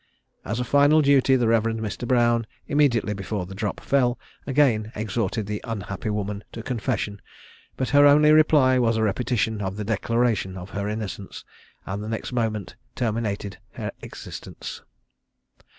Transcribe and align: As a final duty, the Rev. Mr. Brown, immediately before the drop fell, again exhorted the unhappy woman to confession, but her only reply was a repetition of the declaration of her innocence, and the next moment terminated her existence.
As 0.43 0.59
a 0.59 0.63
final 0.63 1.03
duty, 1.03 1.35
the 1.35 1.47
Rev. 1.47 1.61
Mr. 1.77 2.07
Brown, 2.07 2.47
immediately 2.67 3.13
before 3.13 3.45
the 3.45 3.53
drop 3.53 3.79
fell, 3.79 4.17
again 4.47 4.91
exhorted 4.95 5.45
the 5.45 5.61
unhappy 5.63 6.09
woman 6.09 6.43
to 6.53 6.63
confession, 6.63 7.21
but 7.77 7.89
her 7.89 8.07
only 8.07 8.31
reply 8.31 8.79
was 8.79 8.97
a 8.97 9.03
repetition 9.03 9.61
of 9.61 9.75
the 9.75 9.83
declaration 9.85 10.57
of 10.57 10.71
her 10.71 10.87
innocence, 10.89 11.45
and 11.85 12.03
the 12.03 12.09
next 12.09 12.31
moment 12.33 12.75
terminated 12.95 13.59
her 13.73 13.91
existence. 14.01 14.81